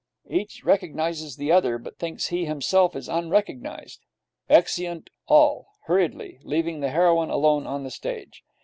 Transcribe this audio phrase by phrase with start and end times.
[0.31, 4.03] Each recognizes the other, but thinks he himself is unrecognized.
[4.49, 8.43] Exeunt all, hurriedly, leaving the heroine alone on the stage.